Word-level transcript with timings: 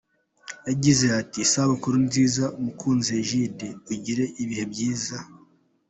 Yagize 0.69 1.05
ati: 1.21 1.37
“Isabukuru 1.45 1.95
nziza 2.07 2.45
mukunzi 2.63 3.09
Egide, 3.21 3.67
Ugire 3.93 4.25
ibihe 4.43 4.65
byiza. 4.71 5.17